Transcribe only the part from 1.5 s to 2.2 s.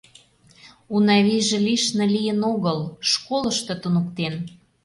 лишне